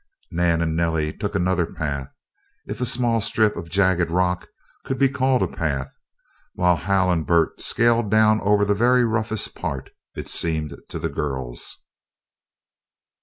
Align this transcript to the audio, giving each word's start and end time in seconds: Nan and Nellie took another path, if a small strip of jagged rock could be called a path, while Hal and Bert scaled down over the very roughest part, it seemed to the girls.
Nan 0.31 0.63
and 0.63 0.75
Nellie 0.75 1.13
took 1.15 1.35
another 1.35 1.67
path, 1.67 2.11
if 2.65 2.81
a 2.81 2.87
small 2.87 3.21
strip 3.21 3.55
of 3.55 3.69
jagged 3.69 4.09
rock 4.09 4.47
could 4.83 4.97
be 4.97 5.07
called 5.07 5.43
a 5.43 5.47
path, 5.47 5.93
while 6.55 6.75
Hal 6.75 7.11
and 7.11 7.23
Bert 7.23 7.61
scaled 7.61 8.09
down 8.09 8.41
over 8.41 8.65
the 8.65 8.73
very 8.73 9.05
roughest 9.05 9.53
part, 9.53 9.91
it 10.15 10.27
seemed 10.27 10.75
to 10.89 10.97
the 10.97 11.07
girls. 11.09 11.81